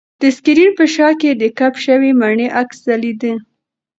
د 0.21 0.23
سکرین 0.37 0.71
په 0.79 0.85
شاه 0.95 1.13
کې 1.21 1.31
د 1.41 1.43
کپ 1.59 1.73
شوې 1.85 2.11
مڼې 2.21 2.47
عکس 2.59 2.77
ځلېده. 2.87 3.33